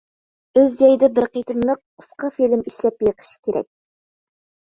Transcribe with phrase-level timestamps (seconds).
[0.59, 3.67] ئۆز جايىدا بىر قېتىملىق قىسقا فىلىم ئىشلەپ بېقىشى كېرەك.